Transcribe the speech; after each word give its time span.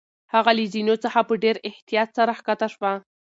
هغه 0.33 0.51
له 0.57 0.65
زینو 0.73 0.95
څخه 1.03 1.19
په 1.27 1.33
ډېر 1.43 1.55
احتیاط 1.69 2.09
سره 2.17 2.33
کښته 2.37 2.67
شوه. 2.73 2.93